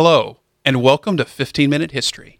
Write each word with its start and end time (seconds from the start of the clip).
Hello, 0.00 0.38
and 0.64 0.80
welcome 0.80 1.16
to 1.16 1.24
15 1.24 1.68
Minute 1.68 1.90
History. 1.90 2.38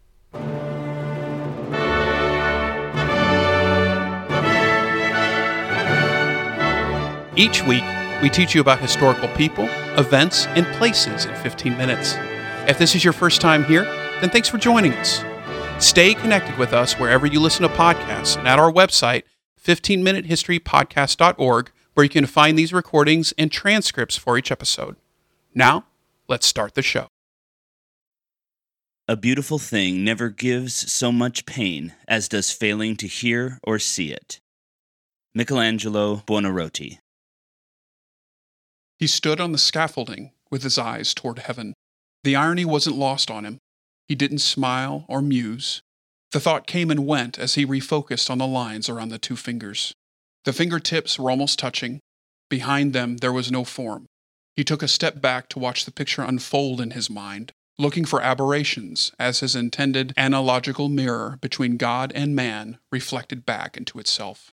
Each 7.35 7.61
week, 7.65 7.83
we 8.21 8.29
teach 8.29 8.55
you 8.55 8.61
about 8.61 8.79
historical 8.79 9.27
people, 9.35 9.67
events, 9.97 10.47
and 10.47 10.65
places 10.77 11.25
in 11.25 11.35
15 11.35 11.77
minutes. 11.77 12.15
If 12.65 12.77
this 12.77 12.95
is 12.95 13.03
your 13.03 13.11
first 13.11 13.41
time 13.41 13.65
here, 13.65 13.83
then 14.21 14.29
thanks 14.29 14.47
for 14.47 14.57
joining 14.57 14.93
us. 14.93 15.21
Stay 15.79 16.13
connected 16.13 16.57
with 16.57 16.71
us 16.71 16.97
wherever 16.97 17.27
you 17.27 17.41
listen 17.41 17.63
to 17.63 17.75
podcasts 17.75 18.37
and 18.37 18.47
at 18.47 18.57
our 18.57 18.71
website, 18.71 19.23
15minutehistorypodcast.org, 19.61 21.71
where 21.93 22.03
you 22.05 22.09
can 22.09 22.25
find 22.25 22.57
these 22.57 22.71
recordings 22.71 23.33
and 23.37 23.51
transcripts 23.51 24.15
for 24.15 24.37
each 24.37 24.49
episode. 24.49 24.95
Now, 25.53 25.87
let's 26.29 26.47
start 26.47 26.75
the 26.75 26.81
show. 26.81 27.09
A 29.09 29.17
beautiful 29.17 29.57
thing 29.57 30.03
never 30.03 30.29
gives 30.29 30.91
so 30.91 31.11
much 31.11 31.47
pain 31.47 31.95
as 32.07 32.27
does 32.27 32.51
failing 32.51 32.95
to 32.97 33.07
hear 33.07 33.57
or 33.63 33.79
see 33.79 34.11
it. 34.11 34.39
Michelangelo 35.33 36.17
Buonarroti. 36.27 36.99
He 38.99 39.07
stood 39.07 39.41
on 39.41 39.51
the 39.51 39.57
scaffolding 39.57 40.29
with 40.51 40.61
his 40.61 40.77
eyes 40.77 41.15
toward 41.15 41.39
heaven. 41.39 41.73
The 42.23 42.35
irony 42.35 42.65
wasn't 42.65 42.97
lost 42.97 43.31
on 43.31 43.45
him. 43.45 43.57
He 44.07 44.13
didn't 44.13 44.45
smile 44.45 45.05
or 45.09 45.23
muse. 45.23 45.81
The 46.31 46.39
thought 46.39 46.67
came 46.67 46.91
and 46.91 47.07
went 47.07 47.39
as 47.39 47.55
he 47.55 47.65
refocused 47.65 48.29
on 48.29 48.37
the 48.37 48.45
lines 48.45 48.89
around 48.89 49.09
the 49.09 49.17
two 49.17 49.35
fingers. 49.35 49.91
The 50.45 50.53
fingertips 50.53 51.17
were 51.17 51.31
almost 51.31 51.57
touching. 51.57 51.99
Behind 52.47 52.93
them, 52.93 53.17
there 53.17 53.33
was 53.33 53.51
no 53.51 53.63
form. 53.63 54.05
He 54.55 54.63
took 54.63 54.83
a 54.83 54.87
step 54.87 55.19
back 55.19 55.49
to 55.49 55.57
watch 55.57 55.85
the 55.85 55.91
picture 55.91 56.21
unfold 56.21 56.79
in 56.79 56.91
his 56.91 57.09
mind, 57.09 57.53
looking 57.79 58.03
for 58.03 58.21
aberrations 58.21 59.11
as 59.17 59.39
his 59.39 59.55
intended 59.55 60.13
analogical 60.17 60.89
mirror 60.89 61.39
between 61.41 61.77
God 61.77 62.11
and 62.13 62.35
man 62.35 62.77
reflected 62.91 63.45
back 63.45 63.77
into 63.77 63.99
itself. 63.99 64.51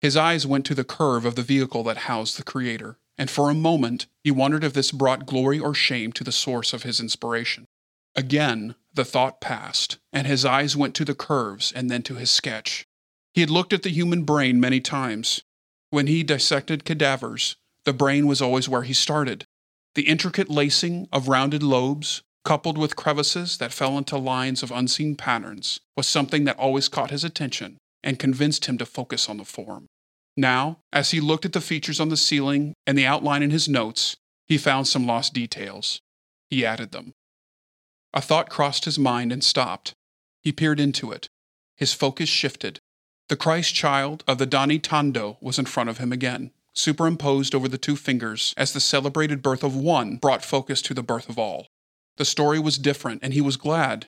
His 0.00 0.16
eyes 0.16 0.46
went 0.46 0.64
to 0.66 0.74
the 0.74 0.84
curve 0.84 1.26
of 1.26 1.34
the 1.34 1.42
vehicle 1.42 1.82
that 1.84 1.98
housed 1.98 2.38
the 2.38 2.44
Creator, 2.44 2.96
and 3.18 3.28
for 3.28 3.50
a 3.50 3.54
moment 3.54 4.06
he 4.22 4.30
wondered 4.30 4.64
if 4.64 4.72
this 4.72 4.92
brought 4.92 5.26
glory 5.26 5.58
or 5.58 5.74
shame 5.74 6.12
to 6.12 6.24
the 6.24 6.32
source 6.32 6.72
of 6.72 6.84
his 6.84 7.00
inspiration. 7.00 7.66
Again, 8.14 8.76
the 8.94 9.04
thought 9.04 9.40
passed, 9.40 9.98
and 10.12 10.26
his 10.26 10.44
eyes 10.44 10.76
went 10.76 10.94
to 10.94 11.04
the 11.04 11.14
curves 11.14 11.72
and 11.72 11.90
then 11.90 12.02
to 12.04 12.14
his 12.14 12.30
sketch. 12.30 12.86
He 13.34 13.40
had 13.40 13.50
looked 13.50 13.72
at 13.72 13.82
the 13.82 13.90
human 13.90 14.22
brain 14.22 14.58
many 14.58 14.80
times. 14.80 15.42
When 15.90 16.06
he 16.06 16.22
dissected 16.22 16.84
cadavers, 16.84 17.56
the 17.84 17.92
brain 17.92 18.26
was 18.26 18.40
always 18.40 18.68
where 18.68 18.82
he 18.82 18.92
started. 18.92 19.46
The 19.94 20.08
intricate 20.08 20.48
lacing 20.48 21.08
of 21.12 21.28
rounded 21.28 21.62
lobes, 21.62 22.22
coupled 22.44 22.78
with 22.78 22.94
crevices 22.94 23.58
that 23.58 23.72
fell 23.72 23.98
into 23.98 24.16
lines 24.16 24.62
of 24.62 24.70
unseen 24.70 25.16
patterns, 25.16 25.80
was 25.96 26.06
something 26.06 26.44
that 26.44 26.58
always 26.58 26.88
caught 26.88 27.10
his 27.10 27.24
attention 27.24 27.76
and 28.02 28.18
convinced 28.18 28.66
him 28.66 28.78
to 28.78 28.86
focus 28.86 29.28
on 29.28 29.36
the 29.36 29.44
form. 29.44 29.86
Now, 30.36 30.78
as 30.92 31.10
he 31.10 31.20
looked 31.20 31.44
at 31.44 31.52
the 31.52 31.60
features 31.60 31.98
on 31.98 32.08
the 32.08 32.16
ceiling 32.16 32.74
and 32.86 32.96
the 32.96 33.06
outline 33.06 33.42
in 33.42 33.50
his 33.50 33.68
notes, 33.68 34.16
he 34.46 34.58
found 34.58 34.86
some 34.86 35.06
lost 35.06 35.34
details. 35.34 36.00
He 36.48 36.64
added 36.64 36.92
them. 36.92 37.12
A 38.14 38.20
thought 38.20 38.48
crossed 38.48 38.84
his 38.84 38.98
mind 38.98 39.32
and 39.32 39.42
stopped. 39.42 39.92
He 40.42 40.52
peered 40.52 40.80
into 40.80 41.12
it. 41.12 41.28
His 41.76 41.92
focus 41.92 42.28
shifted. 42.28 42.78
The 43.28 43.36
Christ 43.36 43.74
child 43.74 44.24
of 44.26 44.38
the 44.38 44.46
Doni 44.46 44.78
Tondo 44.78 45.36
was 45.40 45.58
in 45.58 45.66
front 45.66 45.90
of 45.90 45.98
him 45.98 46.12
again 46.12 46.52
superimposed 46.74 47.54
over 47.54 47.68
the 47.68 47.78
two 47.78 47.96
fingers 47.96 48.54
as 48.56 48.72
the 48.72 48.80
celebrated 48.80 49.42
birth 49.42 49.62
of 49.62 49.76
one 49.76 50.16
brought 50.16 50.44
focus 50.44 50.80
to 50.82 50.94
the 50.94 51.02
birth 51.02 51.28
of 51.28 51.38
all. 51.38 51.66
The 52.16 52.24
story 52.24 52.58
was 52.58 52.78
different, 52.78 53.22
and 53.22 53.32
he 53.32 53.40
was 53.40 53.56
glad. 53.56 54.06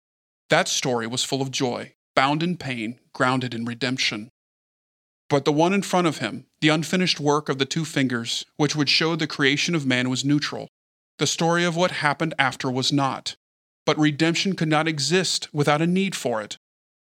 That 0.50 0.68
story 0.68 1.06
was 1.06 1.24
full 1.24 1.40
of 1.40 1.50
joy, 1.50 1.94
bound 2.14 2.42
in 2.42 2.56
pain, 2.56 3.00
grounded 3.12 3.54
in 3.54 3.64
redemption. 3.64 4.28
But 5.28 5.44
the 5.46 5.52
one 5.52 5.72
in 5.72 5.82
front 5.82 6.06
of 6.06 6.18
him, 6.18 6.44
the 6.60 6.68
unfinished 6.68 7.18
work 7.18 7.48
of 7.48 7.58
the 7.58 7.64
two 7.64 7.86
fingers, 7.86 8.44
which 8.56 8.76
would 8.76 8.90
show 8.90 9.16
the 9.16 9.26
creation 9.26 9.74
of 9.74 9.86
man, 9.86 10.10
was 10.10 10.24
neutral. 10.24 10.68
The 11.18 11.26
story 11.26 11.64
of 11.64 11.74
what 11.76 11.90
happened 11.90 12.34
after 12.38 12.70
was 12.70 12.92
not. 12.92 13.34
But 13.86 13.98
redemption 13.98 14.54
could 14.54 14.68
not 14.68 14.86
exist 14.86 15.48
without 15.52 15.80
a 15.80 15.86
need 15.86 16.14
for 16.14 16.42
it. 16.42 16.56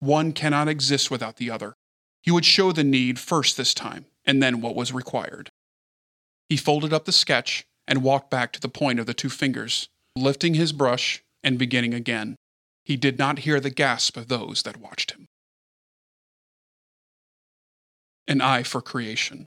One 0.01 0.33
cannot 0.33 0.69
exist 0.69 1.11
without 1.11 1.37
the 1.37 1.51
other. 1.51 1.75
He 2.21 2.31
would 2.33 2.45
show 2.45 2.73
the 2.73 2.83
need 2.83 3.21
first 3.21 3.57
this 3.57 3.73
time, 3.73 4.07
and 4.25 4.43
then 4.43 4.61
what 4.61 4.75
was 4.75 4.93
required. 4.93 5.51
He 6.49 6.57
folded 6.57 6.93
up 6.93 7.05
the 7.05 7.13
sketch 7.13 7.67
and 7.89 8.03
walked 8.03 8.31
back 8.31 8.53
to 8.53 8.61
the 8.61 8.69
point 8.69 8.99
of 8.99 9.07
the 9.07 9.15
two 9.15 9.29
fingers, 9.29 9.89
lifting 10.17 10.55
his 10.55 10.73
brush 10.73 11.23
and 11.43 11.59
beginning 11.59 11.95
again. 11.95 12.37
He 12.85 12.97
did 12.97 13.19
not 13.19 13.41
hear 13.41 13.61
the 13.61 13.71
gasp 13.71 14.17
of 14.17 14.29
those 14.29 14.63
that 14.63 14.77
watched 14.77 15.13
him. 15.13 15.27
An 18.29 18.41
Eye 18.41 18.63
for 18.63 18.81
Creation. 18.81 19.47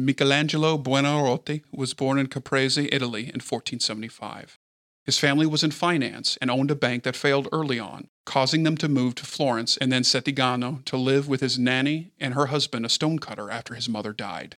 Michelangelo 0.00 0.78
Buonarroti 0.78 1.62
was 1.72 1.94
born 1.94 2.18
in 2.18 2.28
Caprese, 2.28 2.88
Italy 2.92 3.22
in 3.22 3.40
1475. 3.40 4.56
His 5.04 5.18
family 5.18 5.46
was 5.46 5.64
in 5.64 5.70
finance 5.70 6.38
and 6.40 6.50
owned 6.50 6.70
a 6.70 6.76
bank 6.76 7.02
that 7.02 7.16
failed 7.16 7.48
early 7.50 7.80
on, 7.80 8.06
causing 8.26 8.62
them 8.62 8.76
to 8.76 8.88
move 8.88 9.14
to 9.16 9.26
Florence 9.26 9.76
and 9.76 9.90
then 9.90 10.02
Settignano 10.02 10.84
to 10.84 10.96
live 10.96 11.28
with 11.28 11.40
his 11.40 11.58
nanny 11.58 12.12
and 12.20 12.34
her 12.34 12.46
husband, 12.46 12.84
a 12.86 12.88
stonecutter, 12.88 13.50
after 13.50 13.74
his 13.74 13.88
mother 13.88 14.12
died. 14.12 14.54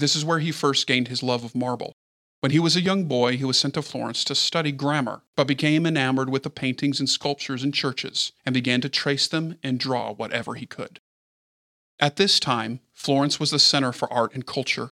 This 0.00 0.16
is 0.16 0.24
where 0.24 0.38
he 0.38 0.50
first 0.50 0.86
gained 0.86 1.08
his 1.08 1.22
love 1.22 1.44
of 1.44 1.54
marble. 1.54 1.92
When 2.40 2.52
he 2.52 2.58
was 2.58 2.74
a 2.74 2.80
young 2.80 3.04
boy, 3.04 3.36
he 3.36 3.44
was 3.44 3.58
sent 3.58 3.74
to 3.74 3.82
Florence 3.82 4.24
to 4.24 4.34
study 4.34 4.72
grammar, 4.72 5.20
but 5.36 5.46
became 5.46 5.84
enamored 5.84 6.30
with 6.30 6.42
the 6.42 6.48
paintings 6.48 7.00
and 7.00 7.08
sculptures 7.08 7.62
in 7.62 7.70
churches 7.70 8.32
and 8.46 8.54
began 8.54 8.80
to 8.80 8.88
trace 8.88 9.28
them 9.28 9.58
and 9.62 9.78
draw 9.78 10.14
whatever 10.14 10.54
he 10.54 10.64
could. 10.64 11.00
At 11.98 12.16
this 12.16 12.40
time, 12.40 12.80
Florence 12.94 13.38
was 13.38 13.50
the 13.50 13.58
center 13.58 13.92
for 13.92 14.10
art 14.10 14.32
and 14.32 14.46
culture. 14.46 14.88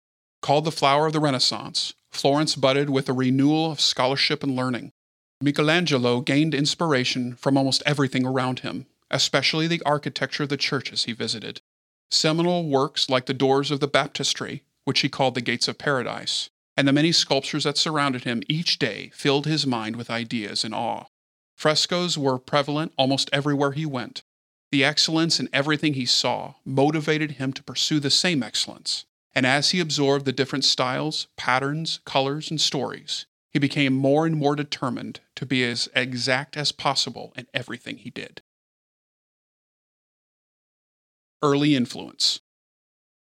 Called 0.40 0.64
the 0.64 0.70
flower 0.70 1.08
of 1.08 1.12
the 1.12 1.19
Renaissance, 1.20 1.94
Florence 2.12 2.54
budded 2.54 2.88
with 2.88 3.08
a 3.08 3.12
renewal 3.12 3.72
of 3.72 3.80
scholarship 3.80 4.44
and 4.44 4.54
learning. 4.54 4.92
Michelangelo 5.40 6.20
gained 6.20 6.54
inspiration 6.54 7.34
from 7.34 7.58
almost 7.58 7.82
everything 7.84 8.24
around 8.24 8.60
him, 8.60 8.86
especially 9.10 9.66
the 9.66 9.82
architecture 9.84 10.44
of 10.44 10.48
the 10.48 10.56
churches 10.56 11.04
he 11.04 11.12
visited. 11.12 11.60
Seminal 12.08 12.69
works 12.69 13.10
like 13.10 13.26
the 13.26 13.34
doors 13.34 13.72
of 13.72 13.80
the 13.80 13.88
baptistry, 13.88 14.62
which 14.84 15.00
he 15.00 15.09
called 15.09 15.34
the 15.34 15.41
gates 15.41 15.69
of 15.69 15.78
paradise, 15.78 16.50
and 16.76 16.88
the 16.88 16.93
many 16.93 17.12
sculptures 17.12 17.65
that 17.65 17.76
surrounded 17.76 18.25
him 18.25 18.43
each 18.48 18.78
day 18.78 19.10
filled 19.15 19.47
his 19.47 19.66
mind 19.66 19.97
with 19.97 20.10
ideas 20.10 20.65
and 20.65 20.75
awe. 20.75 21.04
Frescoes 21.56 22.19
were 22.19 22.38
prevalent 22.38 22.93
almost 22.97 23.31
everywhere 23.32 23.72
he 23.72 23.87
went. 23.87 24.22
The 24.70 24.84
excellence 24.84 25.38
in 25.38 25.48
everything 25.53 25.94
he 25.94 26.06
saw 26.06 26.54
motivated 26.65 27.32
him 27.32 27.53
to 27.53 27.62
pursue 27.62 28.00
the 28.00 28.10
same 28.10 28.43
excellence, 28.43 29.04
and 29.34 29.47
as 29.47 29.70
he 29.70 29.81
absorbed 29.81 30.25
the 30.25 30.32
different 30.32 30.65
styles, 30.65 31.28
patterns, 31.37 32.00
colors, 32.04 32.50
and 32.50 32.60
stories, 32.60 33.26
he 33.50 33.59
became 33.59 33.93
more 33.93 34.25
and 34.25 34.37
more 34.37 34.56
determined 34.56 35.20
to 35.37 35.44
be 35.44 35.62
as 35.62 35.91
exact 35.94 36.56
as 36.56 36.72
possible 36.72 37.34
in 37.37 37.47
everything 37.53 37.99
he 37.99 38.10
did. 38.10 38.41
Early 41.43 41.76
influence. 41.76 42.41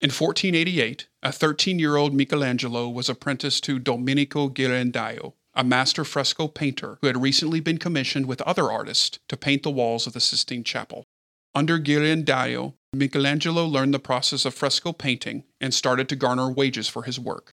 In 0.03 0.09
1488, 0.09 1.08
a 1.22 1.31
13 1.31 1.80
year 1.80 1.96
old 1.96 2.14
Michelangelo 2.14 2.90
was 2.90 3.08
apprenticed 3.08 3.64
to 3.64 3.80
Domenico 3.80 4.50
Ghirlandaio, 4.50 5.31
a 5.53 5.64
master 5.64 6.03
fresco 6.03 6.50
painter 6.50 6.97
who 7.00 7.08
had 7.08 7.22
recently 7.22 7.62
been 7.62 7.78
commissioned 7.78 8.25
with 8.25 8.42
other 8.42 8.69
artists 8.69 9.18
to 9.30 9.38
paint 9.38 9.63
the 9.63 9.72
walls 9.72 10.06
of 10.06 10.12
the 10.12 10.19
Sistine 10.19 10.66
Chapel. 10.66 11.06
Under 11.56 11.80
Ghirlandaio, 11.80 12.74
Michelangelo 12.94 13.66
learned 13.66 13.94
the 13.94 14.00
process 14.00 14.44
of 14.44 14.53
fresco 14.53 14.92
painting 14.92 15.46
and 15.62 15.74
started 15.74 16.09
to 16.09 16.18
garner 16.18 16.52
wages 16.52 16.90
for 16.90 17.03
his 17.03 17.18
work. 17.18 17.52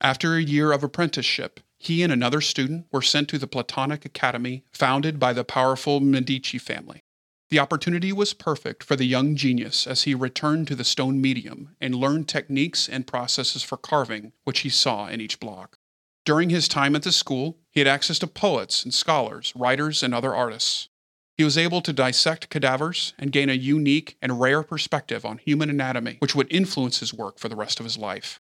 After 0.00 0.34
a 0.34 0.42
year 0.42 0.72
of 0.72 0.82
apprenticeship, 0.82 1.60
he 1.78 2.02
and 2.02 2.12
another 2.12 2.40
student 2.40 2.86
were 2.90 3.02
sent 3.02 3.28
to 3.28 3.38
the 3.38 3.46
Platonic 3.46 4.04
Academy 4.04 4.64
founded 4.72 5.20
by 5.20 5.32
the 5.32 5.44
powerful 5.44 6.00
Medici 6.00 6.58
family. 6.58 7.04
The 7.52 7.58
opportunity 7.58 8.14
was 8.14 8.32
perfect 8.32 8.82
for 8.82 8.96
the 8.96 9.04
young 9.04 9.36
genius 9.36 9.86
as 9.86 10.04
he 10.04 10.14
returned 10.14 10.66
to 10.68 10.74
the 10.74 10.84
stone 10.84 11.20
medium 11.20 11.76
and 11.82 11.94
learned 11.94 12.26
techniques 12.26 12.88
and 12.88 13.06
processes 13.06 13.62
for 13.62 13.76
carving 13.76 14.32
which 14.44 14.60
he 14.60 14.70
saw 14.70 15.06
in 15.06 15.20
each 15.20 15.38
block. 15.38 15.76
During 16.24 16.48
his 16.48 16.66
time 16.66 16.96
at 16.96 17.02
the 17.02 17.12
school, 17.12 17.58
he 17.70 17.80
had 17.80 17.86
access 17.86 18.18
to 18.20 18.26
poets 18.26 18.84
and 18.84 18.94
scholars, 18.94 19.52
writers, 19.54 20.02
and 20.02 20.14
other 20.14 20.34
artists. 20.34 20.88
He 21.36 21.44
was 21.44 21.58
able 21.58 21.82
to 21.82 21.92
dissect 21.92 22.48
cadavers 22.48 23.12
and 23.18 23.32
gain 23.32 23.50
a 23.50 23.52
unique 23.52 24.16
and 24.22 24.40
rare 24.40 24.62
perspective 24.62 25.26
on 25.26 25.36
human 25.36 25.68
anatomy, 25.68 26.16
which 26.20 26.34
would 26.34 26.50
influence 26.50 27.00
his 27.00 27.12
work 27.12 27.38
for 27.38 27.50
the 27.50 27.56
rest 27.56 27.78
of 27.78 27.84
his 27.84 27.98
life. 27.98 28.40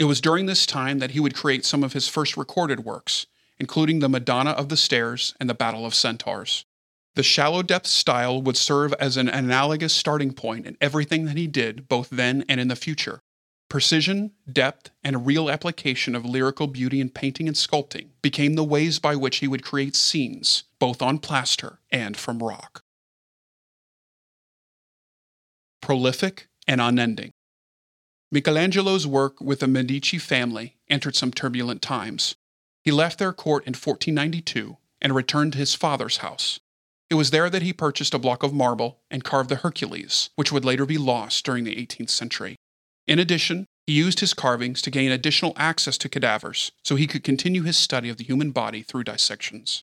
It 0.00 0.04
was 0.04 0.22
during 0.22 0.46
this 0.46 0.64
time 0.64 0.98
that 1.00 1.10
he 1.10 1.20
would 1.20 1.34
create 1.34 1.66
some 1.66 1.84
of 1.84 1.92
his 1.92 2.08
first 2.08 2.38
recorded 2.38 2.86
works, 2.86 3.26
including 3.58 3.98
the 3.98 4.08
Madonna 4.08 4.52
of 4.52 4.70
the 4.70 4.78
Stairs 4.78 5.34
and 5.38 5.50
the 5.50 5.52
Battle 5.52 5.84
of 5.84 5.94
Centaurs. 5.94 6.64
The 7.18 7.24
shallow 7.24 7.64
depth 7.64 7.88
style 7.88 8.40
would 8.42 8.56
serve 8.56 8.92
as 9.00 9.16
an 9.16 9.28
analogous 9.28 9.92
starting 9.92 10.32
point 10.32 10.66
in 10.66 10.76
everything 10.80 11.24
that 11.24 11.36
he 11.36 11.48
did, 11.48 11.88
both 11.88 12.10
then 12.10 12.44
and 12.48 12.60
in 12.60 12.68
the 12.68 12.76
future. 12.76 13.18
Precision, 13.68 14.34
depth, 14.48 14.92
and 15.02 15.26
real 15.26 15.50
application 15.50 16.14
of 16.14 16.24
lyrical 16.24 16.68
beauty 16.68 17.00
in 17.00 17.10
painting 17.10 17.48
and 17.48 17.56
sculpting 17.56 18.10
became 18.22 18.54
the 18.54 18.62
ways 18.62 19.00
by 19.00 19.16
which 19.16 19.38
he 19.38 19.48
would 19.48 19.64
create 19.64 19.96
scenes, 19.96 20.62
both 20.78 21.02
on 21.02 21.18
plaster 21.18 21.80
and 21.90 22.16
from 22.16 22.38
rock. 22.38 22.84
Prolific 25.82 26.46
and 26.68 26.80
unending. 26.80 27.32
Michelangelo's 28.30 29.08
work 29.08 29.40
with 29.40 29.58
the 29.58 29.66
Medici 29.66 30.18
family 30.18 30.76
entered 30.88 31.16
some 31.16 31.32
turbulent 31.32 31.82
times. 31.82 32.36
He 32.84 32.92
left 32.92 33.18
their 33.18 33.32
court 33.32 33.64
in 33.64 33.72
1492 33.72 34.76
and 35.02 35.16
returned 35.16 35.54
to 35.54 35.58
his 35.58 35.74
father's 35.74 36.18
house. 36.18 36.60
It 37.10 37.14
was 37.14 37.30
there 37.30 37.48
that 37.48 37.62
he 37.62 37.72
purchased 37.72 38.12
a 38.12 38.18
block 38.18 38.42
of 38.42 38.52
marble 38.52 38.98
and 39.10 39.24
carved 39.24 39.48
the 39.48 39.56
Hercules, 39.56 40.28
which 40.36 40.52
would 40.52 40.64
later 40.64 40.84
be 40.84 40.98
lost 40.98 41.44
during 41.44 41.64
the 41.64 41.74
18th 41.74 42.10
century. 42.10 42.56
In 43.06 43.18
addition, 43.18 43.66
he 43.86 43.94
used 43.94 44.20
his 44.20 44.34
carvings 44.34 44.82
to 44.82 44.90
gain 44.90 45.10
additional 45.10 45.54
access 45.56 45.96
to 45.98 46.10
cadavers 46.10 46.70
so 46.84 46.96
he 46.96 47.06
could 47.06 47.24
continue 47.24 47.62
his 47.62 47.78
study 47.78 48.10
of 48.10 48.18
the 48.18 48.24
human 48.24 48.50
body 48.50 48.82
through 48.82 49.04
dissections. 49.04 49.82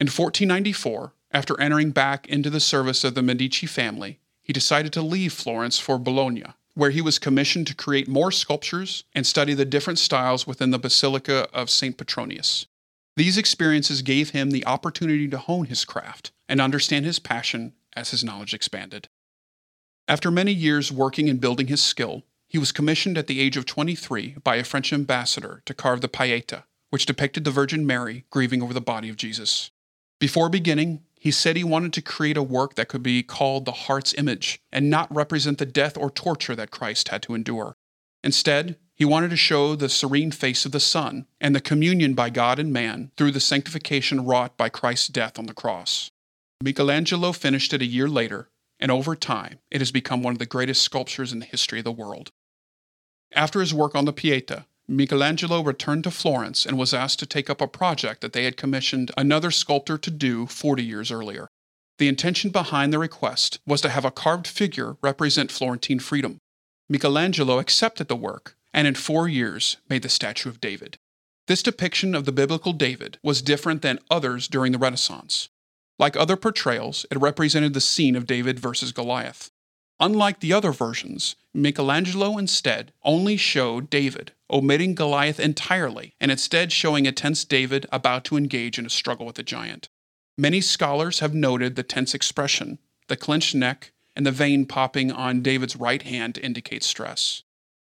In 0.00 0.06
1494, 0.06 1.12
after 1.30 1.60
entering 1.60 1.92
back 1.92 2.26
into 2.26 2.50
the 2.50 2.58
service 2.58 3.04
of 3.04 3.14
the 3.14 3.22
Medici 3.22 3.66
family, 3.66 4.18
he 4.42 4.52
decided 4.52 4.92
to 4.92 5.02
leave 5.02 5.32
Florence 5.32 5.78
for 5.78 5.98
Bologna, 5.98 6.44
where 6.74 6.90
he 6.90 7.00
was 7.00 7.20
commissioned 7.20 7.68
to 7.68 7.74
create 7.74 8.08
more 8.08 8.32
sculptures 8.32 9.04
and 9.14 9.24
study 9.24 9.54
the 9.54 9.64
different 9.64 10.00
styles 10.00 10.46
within 10.46 10.72
the 10.72 10.78
Basilica 10.78 11.48
of 11.54 11.70
St. 11.70 11.96
Petronius. 11.96 12.66
These 13.16 13.38
experiences 13.38 14.02
gave 14.02 14.30
him 14.30 14.50
the 14.50 14.66
opportunity 14.66 15.26
to 15.28 15.38
hone 15.38 15.66
his 15.66 15.86
craft 15.86 16.32
and 16.48 16.60
understand 16.60 17.06
his 17.06 17.18
passion 17.18 17.72
as 17.94 18.10
his 18.10 18.22
knowledge 18.22 18.52
expanded. 18.52 19.08
After 20.06 20.30
many 20.30 20.52
years 20.52 20.92
working 20.92 21.28
and 21.28 21.40
building 21.40 21.68
his 21.68 21.82
skill, 21.82 22.24
he 22.46 22.58
was 22.58 22.72
commissioned 22.72 23.18
at 23.18 23.26
the 23.26 23.40
age 23.40 23.56
of 23.56 23.64
23 23.64 24.36
by 24.44 24.56
a 24.56 24.64
French 24.64 24.92
ambassador 24.92 25.62
to 25.64 25.74
carve 25.74 26.02
the 26.02 26.08
Pieta, 26.08 26.64
which 26.90 27.06
depicted 27.06 27.44
the 27.44 27.50
Virgin 27.50 27.86
Mary 27.86 28.24
grieving 28.30 28.62
over 28.62 28.74
the 28.74 28.80
body 28.80 29.08
of 29.08 29.16
Jesus. 29.16 29.70
Before 30.20 30.48
beginning, 30.48 31.02
he 31.18 31.30
said 31.30 31.56
he 31.56 31.64
wanted 31.64 31.92
to 31.94 32.02
create 32.02 32.36
a 32.36 32.42
work 32.42 32.74
that 32.74 32.88
could 32.88 33.02
be 33.02 33.22
called 33.22 33.64
the 33.64 33.72
heart's 33.72 34.14
image 34.14 34.60
and 34.70 34.90
not 34.90 35.12
represent 35.12 35.58
the 35.58 35.66
death 35.66 35.96
or 35.96 36.10
torture 36.10 36.54
that 36.54 36.70
Christ 36.70 37.08
had 37.08 37.22
to 37.22 37.34
endure. 37.34 37.75
Instead, 38.26 38.76
he 38.92 39.04
wanted 39.04 39.30
to 39.30 39.36
show 39.36 39.76
the 39.76 39.88
serene 39.88 40.32
face 40.32 40.66
of 40.66 40.72
the 40.72 40.80
Son 40.80 41.28
and 41.40 41.54
the 41.54 41.60
communion 41.60 42.12
by 42.12 42.28
God 42.28 42.58
and 42.58 42.72
man 42.72 43.12
through 43.16 43.30
the 43.30 43.38
sanctification 43.38 44.24
wrought 44.24 44.56
by 44.56 44.68
Christ's 44.68 45.06
death 45.06 45.38
on 45.38 45.46
the 45.46 45.54
cross. 45.54 46.10
Michelangelo 46.60 47.30
finished 47.30 47.72
it 47.72 47.82
a 47.82 47.86
year 47.86 48.08
later, 48.08 48.48
and 48.80 48.90
over 48.90 49.14
time, 49.14 49.60
it 49.70 49.80
has 49.80 49.92
become 49.92 50.24
one 50.24 50.32
of 50.32 50.40
the 50.40 50.44
greatest 50.44 50.82
sculptures 50.82 51.32
in 51.32 51.38
the 51.38 51.46
history 51.46 51.78
of 51.78 51.84
the 51.84 51.92
world. 51.92 52.32
After 53.30 53.60
his 53.60 53.72
work 53.72 53.94
on 53.94 54.06
the 54.06 54.12
Pieta, 54.12 54.66
Michelangelo 54.88 55.60
returned 55.60 56.02
to 56.02 56.10
Florence 56.10 56.66
and 56.66 56.76
was 56.76 56.92
asked 56.92 57.20
to 57.20 57.26
take 57.26 57.48
up 57.48 57.60
a 57.60 57.68
project 57.68 58.22
that 58.22 58.32
they 58.32 58.42
had 58.42 58.56
commissioned 58.56 59.12
another 59.16 59.52
sculptor 59.52 59.96
to 59.98 60.10
do 60.10 60.48
40 60.48 60.82
years 60.82 61.12
earlier. 61.12 61.46
The 61.98 62.08
intention 62.08 62.50
behind 62.50 62.92
the 62.92 62.98
request 62.98 63.60
was 63.64 63.80
to 63.82 63.88
have 63.88 64.04
a 64.04 64.10
carved 64.10 64.48
figure 64.48 64.96
represent 65.00 65.52
Florentine 65.52 66.00
freedom. 66.00 66.38
Michelangelo 66.88 67.58
accepted 67.58 68.08
the 68.08 68.16
work 68.16 68.56
and 68.72 68.86
in 68.86 68.94
four 68.94 69.28
years 69.28 69.78
made 69.88 70.02
the 70.02 70.08
statue 70.08 70.48
of 70.48 70.60
David. 70.60 70.98
This 71.46 71.62
depiction 71.62 72.14
of 72.14 72.24
the 72.24 72.32
biblical 72.32 72.72
David 72.72 73.18
was 73.22 73.42
different 73.42 73.82
than 73.82 74.00
others 74.10 74.48
during 74.48 74.72
the 74.72 74.78
Renaissance. 74.78 75.48
Like 75.98 76.16
other 76.16 76.36
portrayals, 76.36 77.06
it 77.10 77.18
represented 77.18 77.72
the 77.72 77.80
scene 77.80 78.16
of 78.16 78.26
David 78.26 78.58
versus 78.58 78.92
Goliath. 78.92 79.50
Unlike 79.98 80.40
the 80.40 80.52
other 80.52 80.72
versions, 80.72 81.36
Michelangelo 81.54 82.36
instead 82.36 82.92
only 83.02 83.36
showed 83.38 83.88
David, 83.88 84.32
omitting 84.50 84.94
Goliath 84.94 85.40
entirely, 85.40 86.14
and 86.20 86.30
instead 86.30 86.70
showing 86.70 87.06
a 87.06 87.12
tense 87.12 87.44
David 87.44 87.86
about 87.90 88.24
to 88.26 88.36
engage 88.36 88.78
in 88.78 88.84
a 88.84 88.90
struggle 88.90 89.24
with 89.24 89.38
a 89.38 89.42
giant. 89.42 89.88
Many 90.36 90.60
scholars 90.60 91.20
have 91.20 91.32
noted 91.32 91.76
the 91.76 91.82
tense 91.82 92.14
expression, 92.14 92.78
the 93.08 93.16
clenched 93.16 93.54
neck, 93.54 93.92
and 94.16 94.26
the 94.26 94.32
vein 94.32 94.64
popping 94.64 95.12
on 95.12 95.42
David's 95.42 95.76
right 95.76 96.02
hand 96.02 96.34
to 96.34 96.42
indicate 96.42 96.82
stress. 96.82 97.42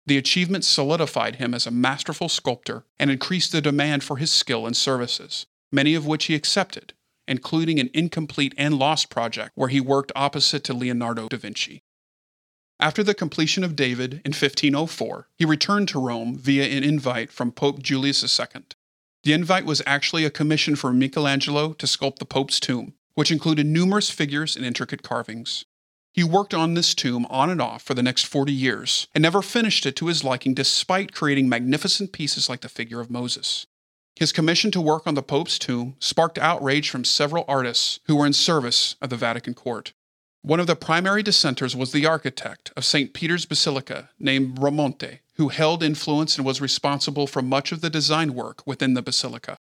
The 0.06 0.16
achievement 0.16 0.64
solidified 0.64 1.36
him 1.36 1.52
as 1.52 1.66
a 1.66 1.70
masterful 1.70 2.28
sculptor 2.28 2.84
and 2.98 3.10
increased 3.10 3.52
the 3.52 3.60
demand 3.60 4.02
for 4.02 4.16
his 4.16 4.30
skill 4.30 4.66
and 4.66 4.76
services, 4.76 5.46
many 5.70 5.94
of 5.94 6.06
which 6.06 6.24
he 6.26 6.34
accepted, 6.34 6.94
including 7.28 7.78
an 7.78 7.90
incomplete 7.92 8.54
and 8.56 8.78
lost 8.78 9.10
project 9.10 9.52
where 9.54 9.68
he 9.68 9.80
worked 9.80 10.12
opposite 10.16 10.64
to 10.64 10.72
Leonardo 10.72 11.28
da 11.28 11.36
Vinci. 11.36 11.82
After 12.80 13.02
the 13.02 13.14
completion 13.14 13.62
of 13.62 13.76
David 13.76 14.14
in 14.24 14.32
1504, 14.32 15.28
he 15.36 15.44
returned 15.44 15.88
to 15.88 16.00
Rome 16.00 16.34
via 16.38 16.64
an 16.64 16.82
invite 16.82 17.30
from 17.30 17.52
Pope 17.52 17.82
Julius 17.82 18.22
II. 18.40 18.62
The 19.22 19.34
invite 19.34 19.66
was 19.66 19.82
actually 19.84 20.24
a 20.24 20.30
commission 20.30 20.76
for 20.76 20.92
Michelangelo 20.92 21.74
to 21.74 21.86
sculpt 21.86 22.18
the 22.18 22.24
Pope's 22.24 22.58
tomb, 22.58 22.94
which 23.14 23.30
included 23.30 23.66
numerous 23.66 24.08
figures 24.08 24.56
and 24.56 24.64
intricate 24.64 25.02
carvings. 25.02 25.66
He 26.12 26.24
worked 26.24 26.54
on 26.54 26.74
this 26.74 26.94
tomb 26.94 27.26
on 27.30 27.50
and 27.50 27.62
off 27.62 27.82
for 27.82 27.94
the 27.94 28.02
next 28.02 28.26
40 28.26 28.52
years 28.52 29.06
and 29.14 29.22
never 29.22 29.42
finished 29.42 29.86
it 29.86 29.94
to 29.96 30.06
his 30.06 30.24
liking 30.24 30.54
despite 30.54 31.12
creating 31.12 31.48
magnificent 31.48 32.12
pieces 32.12 32.48
like 32.48 32.62
the 32.62 32.68
figure 32.68 33.00
of 33.00 33.10
Moses. 33.10 33.66
His 34.16 34.32
commission 34.32 34.70
to 34.72 34.80
work 34.80 35.06
on 35.06 35.14
the 35.14 35.22
Pope's 35.22 35.58
tomb 35.58 35.96
sparked 36.00 36.36
outrage 36.38 36.90
from 36.90 37.04
several 37.04 37.44
artists 37.46 38.00
who 38.04 38.16
were 38.16 38.26
in 38.26 38.32
service 38.32 38.96
of 39.00 39.08
the 39.08 39.16
Vatican 39.16 39.54
court. 39.54 39.92
One 40.42 40.58
of 40.58 40.66
the 40.66 40.74
primary 40.74 41.22
dissenters 41.22 41.76
was 41.76 41.92
the 41.92 42.06
architect 42.06 42.72
of 42.76 42.84
St. 42.84 43.14
Peter's 43.14 43.46
Basilica 43.46 44.10
named 44.18 44.56
Bramante, 44.56 45.20
who 45.34 45.48
held 45.48 45.82
influence 45.82 46.36
and 46.36 46.46
was 46.46 46.60
responsible 46.60 47.26
for 47.26 47.40
much 47.40 47.72
of 47.72 47.82
the 47.82 47.90
design 47.90 48.34
work 48.34 48.66
within 48.66 48.94
the 48.94 49.02
basilica. 49.02 49.56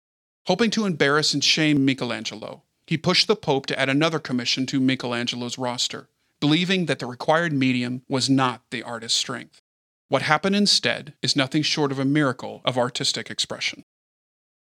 Hoping 0.46 0.70
to 0.70 0.86
embarrass 0.86 1.34
and 1.34 1.44
shame 1.44 1.84
Michelangelo, 1.84 2.62
he 2.86 2.96
pushed 2.96 3.28
the 3.28 3.36
Pope 3.36 3.66
to 3.66 3.78
add 3.78 3.88
another 3.88 4.18
commission 4.18 4.66
to 4.66 4.80
Michelangelo's 4.80 5.58
roster, 5.58 6.08
believing 6.40 6.86
that 6.86 6.98
the 6.98 7.06
required 7.06 7.52
medium 7.52 8.02
was 8.08 8.30
not 8.30 8.62
the 8.70 8.82
artist's 8.82 9.18
strength. 9.18 9.60
What 10.08 10.22
happened 10.22 10.56
instead 10.56 11.14
is 11.22 11.36
nothing 11.36 11.62
short 11.62 11.92
of 11.92 11.98
a 11.98 12.04
miracle 12.04 12.62
of 12.64 12.78
artistic 12.78 13.30
expression. 13.30 13.84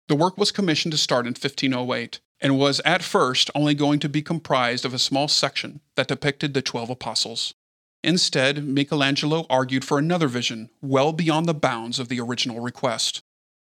The 0.08 0.16
work 0.16 0.38
was 0.38 0.52
commissioned 0.52 0.92
to 0.92 0.98
start 0.98 1.26
in 1.26 1.32
1508, 1.32 2.20
and 2.42 2.60
was 2.60 2.82
at 2.84 3.02
first 3.02 3.50
only 3.56 3.74
going 3.74 4.00
to 4.00 4.10
be 4.10 4.22
comprised 4.22 4.84
of 4.84 4.94
a 4.94 5.00
small 5.00 5.28
section 5.28 5.80
that 5.96 6.10
depicted 6.10 6.54
the 6.54 6.62
twelve 6.62 6.90
apostles. 6.90 7.54
Instead, 8.04 8.66
Michelangelo 8.66 9.46
argued 9.50 9.86
for 9.86 9.98
another 9.98 10.28
vision, 10.28 10.70
well 10.82 11.14
beyond 11.14 11.48
the 11.48 11.54
bounds 11.54 12.00
of 12.00 12.10
the 12.10 12.20
original 12.20 12.60
request. 12.60 13.22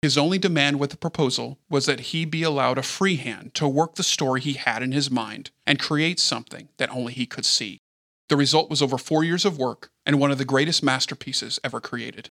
His 0.02 0.18
only 0.18 0.38
demand 0.38 0.80
with 0.80 0.90
the 0.90 0.96
proposal 0.96 1.60
was 1.70 1.86
that 1.86 2.10
he 2.10 2.24
be 2.24 2.42
allowed 2.42 2.76
a 2.76 2.82
free 2.82 3.16
hand 3.16 3.54
to 3.54 3.68
work 3.68 3.94
the 3.94 4.02
story 4.02 4.40
he 4.40 4.54
had 4.54 4.82
in 4.82 4.92
his 4.92 5.10
mind 5.10 5.50
and 5.66 5.78
create 5.78 6.18
something 6.18 6.68
that 6.76 6.90
only 6.90 7.12
he 7.12 7.26
could 7.26 7.46
see. 7.46 7.80
The 8.28 8.36
result 8.36 8.70
was 8.70 8.80
over 8.80 8.96
four 8.96 9.22
years 9.22 9.44
of 9.44 9.58
work 9.58 9.90
and 10.06 10.18
one 10.18 10.30
of 10.30 10.38
the 10.38 10.44
greatest 10.44 10.82
masterpieces 10.82 11.60
ever 11.62 11.80
created. 11.80 12.30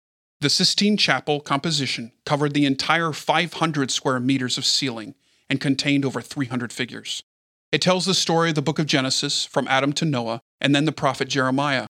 The 0.41 0.49
Sistine 0.49 0.97
Chapel 0.97 1.39
composition 1.39 2.11
covered 2.25 2.53
the 2.53 2.65
entire 2.65 3.13
500 3.13 3.91
square 3.91 4.19
meters 4.19 4.57
of 4.57 4.65
ceiling 4.65 5.15
and 5.49 5.61
contained 5.61 6.03
over 6.03 6.21
300 6.21 6.73
figures. 6.73 7.23
It 7.71 7.81
tells 7.81 8.05
the 8.05 8.13
story 8.13 8.49
of 8.49 8.55
the 8.55 8.61
book 8.61 8.79
of 8.79 8.85
Genesis 8.85 9.45
from 9.45 9.67
Adam 9.67 9.93
to 9.93 10.05
Noah 10.05 10.41
and 10.59 10.73
then 10.73 10.85
the 10.85 10.91
prophet 10.91 11.29
Jeremiah. 11.29 11.87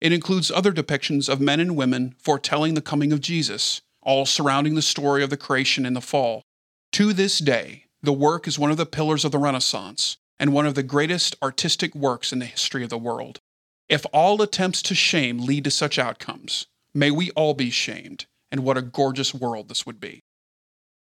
It 0.00 0.12
includes 0.12 0.50
other 0.50 0.72
depictions 0.72 1.28
of 1.28 1.40
men 1.40 1.60
and 1.60 1.76
women 1.76 2.14
foretelling 2.18 2.74
the 2.74 2.82
coming 2.82 3.12
of 3.12 3.20
Jesus, 3.20 3.80
all 4.02 4.26
surrounding 4.26 4.74
the 4.74 4.82
story 4.82 5.22
of 5.22 5.30
the 5.30 5.36
creation 5.36 5.84
and 5.86 5.96
the 5.96 6.00
fall. 6.00 6.42
To 6.92 7.12
this 7.12 7.38
day, 7.38 7.84
the 8.02 8.12
work 8.12 8.46
is 8.46 8.58
one 8.58 8.70
of 8.70 8.76
the 8.76 8.86
pillars 8.86 9.24
of 9.24 9.32
the 9.32 9.38
Renaissance 9.38 10.18
and 10.38 10.52
one 10.52 10.66
of 10.66 10.74
the 10.74 10.82
greatest 10.82 11.36
artistic 11.42 11.94
works 11.94 12.32
in 12.32 12.38
the 12.38 12.46
history 12.46 12.82
of 12.84 12.90
the 12.90 12.98
world. 12.98 13.40
If 13.88 14.04
all 14.12 14.40
attempts 14.42 14.82
to 14.82 14.94
shame 14.94 15.38
lead 15.38 15.64
to 15.64 15.70
such 15.70 15.98
outcomes, 15.98 16.66
may 16.94 17.10
we 17.10 17.30
all 17.30 17.54
be 17.54 17.70
shamed, 17.70 18.26
and 18.50 18.62
what 18.62 18.76
a 18.76 18.82
gorgeous 18.82 19.32
world 19.34 19.68
this 19.68 19.86
would 19.86 20.00
be. 20.00 20.22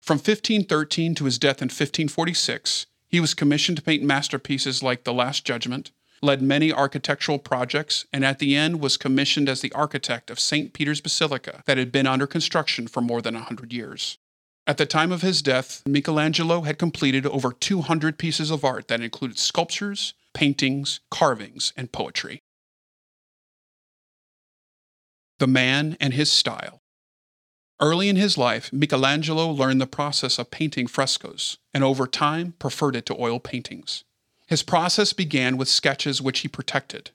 From 0.01 0.17
1513 0.17 1.15
to 1.17 1.25
his 1.25 1.39
death 1.39 1.61
in 1.61 1.67
1546, 1.67 2.87
he 3.09 3.21
was 3.21 3.35
commissioned 3.35 3.77
to 3.77 3.83
paint 3.83 4.03
masterpieces 4.03 4.83
like 4.83 5.05
The 5.05 5.13
Last 5.13 5.45
Judgment, 5.45 5.91
led 6.23 6.43
many 6.43 6.73
architectural 6.73 7.39
projects, 7.39 8.07
and 8.13 8.25
at 8.25 8.39
the 8.39 8.55
end 8.55 8.81
was 8.81 8.97
commissioned 8.97 9.49
as 9.49 9.61
the 9.61 9.73
architect 9.73 10.31
of 10.31 10.39
St. 10.39 10.73
Peter's 10.73 11.01
Basilica 11.01 11.63
that 11.67 11.79
had 11.79 11.91
been 11.91 12.07
under 12.07 12.27
construction 12.27 12.87
for 12.87 13.01
more 13.01 13.21
than 13.21 13.35
a 13.35 13.39
100 13.39 13.73
years. 13.73 14.19
At 14.71 14.79
the 14.79 14.87
time 14.87 15.11
of 15.11 15.23
his 15.23 15.43
death, 15.43 15.83
Michelangelo 15.85 16.61
had 16.61 16.79
completed 16.79 17.27
over 17.27 17.53
200 17.53 18.17
pieces 18.19 18.53
of 18.53 18.65
art 18.65 18.87
that 18.87 19.01
included 19.01 19.37
sculptures, 19.37 20.15
paintings, 20.33 21.01
carvings, 21.11 21.73
and 21.77 21.91
poetry. 21.91 22.41
The 25.41 25.49
Man 25.49 25.97
and 25.99 26.15
His 26.15 26.31
Style 26.31 26.79
Early 27.81 28.09
in 28.09 28.15
his 28.15 28.39
life, 28.39 28.73
Michelangelo 28.73 29.51
learned 29.51 29.81
the 29.81 29.89
process 29.89 30.39
of 30.39 30.53
painting 30.53 30.87
frescoes, 30.87 31.59
and 31.75 31.83
over 31.83 32.07
time 32.07 32.55
preferred 32.61 32.95
it 32.95 33.07
to 33.07 33.21
oil 33.21 33.41
paintings. 33.41 34.05
His 34.47 34.63
process 34.63 35.13
began 35.13 35.57
with 35.57 35.69
sketches 35.69 36.23
which 36.23 36.41
he 36.41 36.49
protected. 36.49 37.11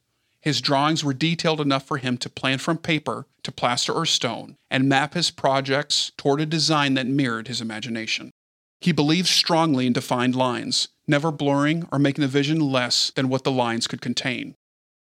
His 0.45 0.61
drawings 0.61 1.03
were 1.03 1.15
detailed 1.15 1.59
enough 1.59 1.87
for 1.87 1.97
him 1.97 2.19
to 2.19 2.29
plan 2.29 2.59
from 2.59 2.77
paper 2.77 3.25
to 3.41 3.51
plaster 3.51 3.91
or 3.91 4.05
stone 4.05 4.57
and 4.69 4.87
map 4.87 5.15
his 5.15 5.31
projects 5.31 6.11
toward 6.17 6.39
a 6.39 6.45
design 6.45 6.93
that 6.93 7.07
mirrored 7.07 7.47
his 7.47 7.61
imagination. 7.61 8.29
He 8.79 8.91
believed 8.91 9.27
strongly 9.27 9.87
in 9.87 9.93
defined 9.93 10.35
lines, 10.35 10.89
never 11.07 11.31
blurring 11.31 11.87
or 11.91 11.97
making 11.97 12.21
the 12.21 12.27
vision 12.27 12.59
less 12.59 13.11
than 13.15 13.27
what 13.27 13.43
the 13.43 13.51
lines 13.51 13.87
could 13.87 14.01
contain. 14.01 14.53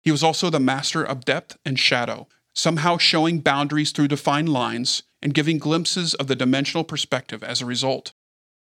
He 0.03 0.11
was 0.11 0.23
also 0.23 0.49
the 0.49 0.59
master 0.59 1.05
of 1.05 1.27
depth 1.27 1.59
and 1.63 1.79
shadow, 1.79 2.27
somehow 2.55 2.97
showing 2.97 3.41
boundaries 3.41 3.93
through 3.93 4.09
defined 4.09 4.49
lines 4.49 5.03
and 5.21 5.35
giving 5.35 5.59
glimpses 5.59 6.15
of 6.15 6.27
the 6.27 6.37
dimensional 6.37 6.85
perspective 6.85 7.45
as 7.45 7.61
a 7.61 7.67
result. 7.67 8.15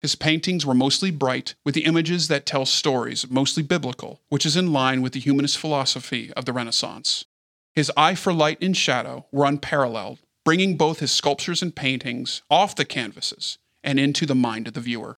His 0.04 0.16
paintings 0.16 0.66
were 0.66 0.74
mostly 0.74 1.10
bright, 1.10 1.54
with 1.64 1.74
the 1.74 1.86
images 1.86 2.28
that 2.28 2.44
tell 2.44 2.66
stories, 2.66 3.30
mostly 3.30 3.62
biblical, 3.62 4.20
which 4.28 4.44
is 4.44 4.54
in 4.54 4.70
line 4.70 5.00
with 5.00 5.14
the 5.14 5.18
humanist 5.18 5.56
philosophy 5.56 6.30
of 6.34 6.44
the 6.44 6.52
Renaissance. 6.52 7.24
His 7.72 7.90
eye 7.96 8.14
for 8.14 8.30
light 8.30 8.58
and 8.60 8.76
shadow 8.76 9.24
were 9.32 9.46
unparalleled, 9.46 10.18
bringing 10.44 10.76
both 10.76 10.98
his 10.98 11.10
sculptures 11.10 11.62
and 11.62 11.74
paintings 11.74 12.42
off 12.50 12.76
the 12.76 12.84
canvases 12.84 13.56
and 13.82 13.98
into 13.98 14.26
the 14.26 14.34
mind 14.34 14.68
of 14.68 14.74
the 14.74 14.82
viewer. 14.82 15.16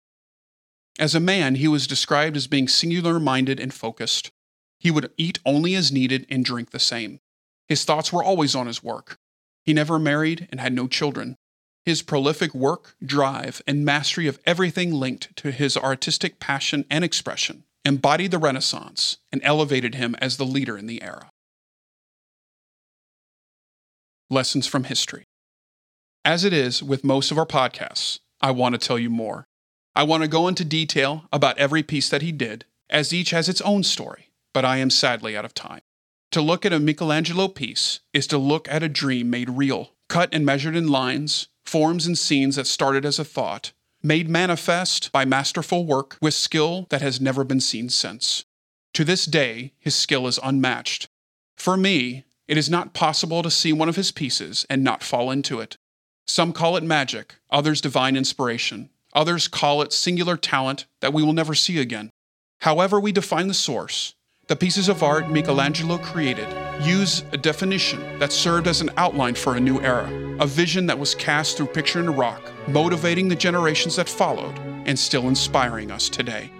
As 0.98 1.14
a 1.14 1.18
man, 1.18 1.54
he 1.54 1.66
was 1.66 1.86
described 1.86 2.36
as 2.36 2.46
being 2.46 2.68
singular 2.68 3.18
minded 3.18 3.58
and 3.58 3.72
focused. 3.72 4.32
He 4.78 4.90
would 4.90 5.10
eat 5.16 5.38
only 5.46 5.74
as 5.74 5.92
needed 5.92 6.26
and 6.28 6.44
drink 6.44 6.72
the 6.72 6.78
same. 6.78 7.20
His 7.68 7.86
thoughts 7.86 8.12
were 8.12 8.22
always 8.22 8.54
on 8.54 8.66
his 8.66 8.84
work. 8.84 9.16
He 9.64 9.72
never 9.72 9.98
married 9.98 10.46
and 10.50 10.60
had 10.60 10.74
no 10.74 10.88
children. 10.88 11.38
His 11.84 12.02
prolific 12.02 12.54
work, 12.54 12.96
drive, 13.04 13.60
and 13.66 13.84
mastery 13.84 14.26
of 14.26 14.38
everything 14.46 14.92
linked 14.92 15.36
to 15.36 15.50
his 15.50 15.76
artistic 15.76 16.40
passion 16.40 16.86
and 16.90 17.04
expression 17.04 17.64
embodied 17.84 18.30
the 18.30 18.38
Renaissance 18.38 19.18
and 19.30 19.42
elevated 19.44 19.94
him 19.94 20.14
as 20.18 20.36
the 20.36 20.46
leader 20.46 20.78
in 20.78 20.86
the 20.86 21.02
era. 21.02 21.30
Lessons 24.30 24.66
from 24.66 24.84
History 24.84 25.24
As 26.24 26.44
it 26.44 26.52
is 26.52 26.82
with 26.82 27.04
most 27.04 27.30
of 27.30 27.38
our 27.38 27.46
podcasts, 27.46 28.20
I 28.40 28.50
want 28.50 28.74
to 28.74 28.78
tell 28.78 28.98
you 28.98 29.10
more. 29.10 29.44
I 29.94 30.02
want 30.02 30.22
to 30.22 30.28
go 30.28 30.48
into 30.48 30.64
detail 30.64 31.24
about 31.32 31.58
every 31.58 31.82
piece 31.82 32.08
that 32.08 32.22
he 32.22 32.32
did, 32.32 32.64
as 32.88 33.12
each 33.12 33.30
has 33.30 33.48
its 33.48 33.60
own 33.60 33.82
story, 33.82 34.30
but 34.54 34.64
I 34.64 34.78
am 34.78 34.90
sadly 34.90 35.36
out 35.36 35.44
of 35.44 35.54
time. 35.54 35.82
To 36.32 36.40
look 36.40 36.64
at 36.64 36.72
a 36.72 36.80
Michelangelo 36.80 37.48
piece 37.48 38.00
is 38.12 38.26
to 38.28 38.38
look 38.38 38.66
at 38.68 38.82
a 38.82 38.88
dream 38.88 39.30
made 39.30 39.50
real, 39.50 39.92
cut 40.08 40.30
and 40.32 40.44
measured 40.44 40.74
in 40.74 40.88
lines, 40.88 41.48
forms, 41.64 42.06
and 42.06 42.18
scenes 42.18 42.56
that 42.56 42.66
started 42.66 43.04
as 43.04 43.18
a 43.18 43.24
thought, 43.24 43.72
made 44.02 44.28
manifest 44.28 45.10
by 45.12 45.24
masterful 45.24 45.86
work 45.86 46.18
with 46.20 46.34
skill 46.34 46.86
that 46.90 47.02
has 47.02 47.20
never 47.20 47.42
been 47.44 47.60
seen 47.60 47.88
since. 47.88 48.44
To 48.94 49.04
this 49.04 49.24
day, 49.24 49.72
his 49.78 49.94
skill 49.94 50.26
is 50.26 50.38
unmatched. 50.42 51.08
For 51.56 51.76
me, 51.76 52.24
it 52.46 52.58
is 52.58 52.68
not 52.68 52.92
possible 52.94 53.42
to 53.42 53.50
see 53.50 53.72
one 53.72 53.88
of 53.88 53.96
his 53.96 54.12
pieces 54.12 54.66
and 54.68 54.84
not 54.84 55.02
fall 55.02 55.30
into 55.30 55.60
it. 55.60 55.76
Some 56.26 56.52
call 56.52 56.76
it 56.76 56.84
magic, 56.84 57.36
others 57.50 57.80
divine 57.80 58.16
inspiration, 58.16 58.90
others 59.14 59.48
call 59.48 59.82
it 59.82 59.92
singular 59.92 60.36
talent 60.36 60.86
that 61.00 61.12
we 61.12 61.22
will 61.22 61.32
never 61.32 61.54
see 61.54 61.78
again. 61.78 62.10
However, 62.60 63.00
we 63.00 63.12
define 63.12 63.48
the 63.48 63.54
source, 63.54 64.14
the 64.46 64.56
pieces 64.56 64.90
of 64.90 65.02
art 65.02 65.30
Michelangelo 65.30 65.96
created 65.96 66.46
use 66.82 67.24
a 67.32 67.36
definition 67.36 68.18
that 68.18 68.30
served 68.30 68.66
as 68.66 68.82
an 68.82 68.90
outline 68.98 69.34
for 69.34 69.56
a 69.56 69.60
new 69.60 69.80
era, 69.80 70.06
a 70.38 70.46
vision 70.46 70.84
that 70.86 70.98
was 70.98 71.14
cast 71.14 71.56
through 71.56 71.68
picture 71.68 72.00
in 72.00 72.10
rock, 72.10 72.42
motivating 72.68 73.28
the 73.28 73.36
generations 73.36 73.96
that 73.96 74.06
followed 74.06 74.58
and 74.84 74.98
still 74.98 75.28
inspiring 75.28 75.90
us 75.90 76.10
today. 76.10 76.50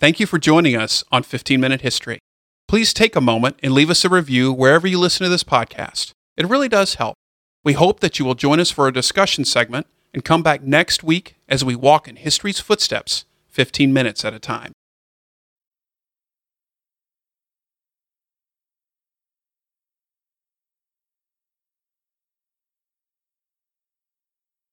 Thank 0.00 0.18
you 0.18 0.26
for 0.26 0.38
joining 0.38 0.74
us 0.74 1.04
on 1.12 1.22
15 1.22 1.60
Minute 1.60 1.82
History. 1.82 2.18
Please 2.66 2.92
take 2.92 3.14
a 3.14 3.20
moment 3.20 3.60
and 3.62 3.72
leave 3.72 3.88
us 3.88 4.04
a 4.04 4.08
review 4.08 4.52
wherever 4.52 4.88
you 4.88 4.98
listen 4.98 5.22
to 5.22 5.30
this 5.30 5.44
podcast. 5.44 6.10
It 6.36 6.48
really 6.48 6.68
does 6.68 6.96
help. 6.96 7.14
We 7.62 7.74
hope 7.74 8.00
that 8.00 8.18
you 8.18 8.24
will 8.24 8.34
join 8.34 8.58
us 8.58 8.72
for 8.72 8.88
a 8.88 8.92
discussion 8.92 9.44
segment 9.44 9.86
and 10.12 10.24
come 10.24 10.42
back 10.42 10.62
next 10.64 11.04
week 11.04 11.36
as 11.48 11.64
we 11.64 11.76
walk 11.76 12.08
in 12.08 12.16
history's 12.16 12.58
footsteps 12.58 13.24
15 13.56 13.90
minutes 13.90 14.22
at 14.22 14.34
a 14.34 14.38
time. 14.38 14.72